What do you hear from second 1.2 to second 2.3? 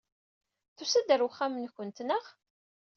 uxxam-nwent, naɣ?